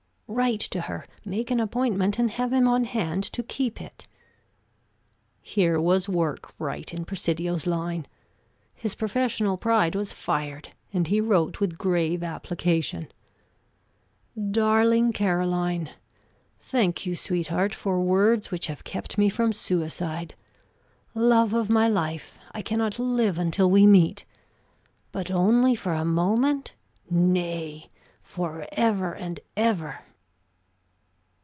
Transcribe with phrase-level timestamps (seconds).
[0.33, 4.07] "Write to her; make an appointment, and have him on hand to keep it."
[5.41, 8.07] Here was work right in Presidio's line;
[8.73, 13.11] his professional pride was fired, and he wrote with grave application:
[14.51, 15.89] "Darling Caroline:
[16.61, 20.33] Thank you, sweetheart, for words which have kept me from suicide.
[21.13, 24.23] Love of my life, I can not live until we meet!
[25.11, 26.73] But only for a moment?
[27.09, 27.89] Nay,
[28.21, 30.05] for ever and ever!"